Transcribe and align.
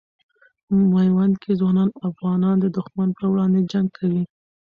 میوند 0.93 1.33
کې 1.43 1.51
ځوان 1.59 1.77
افغانان 2.09 2.55
د 2.59 2.65
دښمن 2.77 3.09
پر 3.17 3.25
وړاندې 3.31 3.67
جنګ 3.71 3.87
کوي. 3.97 4.23